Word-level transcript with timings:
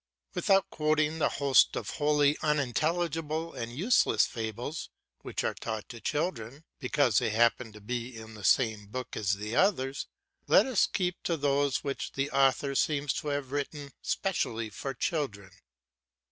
Without 0.33 0.67
quoting 0.71 1.19
the 1.19 1.29
host 1.37 1.75
of 1.75 1.91
wholly 1.91 2.35
unintelligible 2.41 3.53
and 3.53 3.71
useless 3.77 4.25
fables 4.25 4.89
which 5.19 5.43
are 5.43 5.53
taught 5.53 5.87
to 5.89 6.01
children 6.01 6.63
because 6.79 7.19
they 7.19 7.29
happen 7.29 7.71
to 7.71 7.79
be 7.79 8.17
in 8.17 8.33
the 8.33 8.43
same 8.43 8.87
book 8.87 9.15
as 9.15 9.33
the 9.33 9.55
others, 9.55 10.07
let 10.47 10.65
us 10.65 10.87
keep 10.87 11.21
to 11.21 11.37
those 11.37 11.83
which 11.83 12.13
the 12.13 12.31
author 12.31 12.73
seems 12.73 13.13
to 13.13 13.27
have 13.27 13.51
written 13.51 13.91
specially 14.01 14.71
for 14.71 14.95
children. 14.95 15.51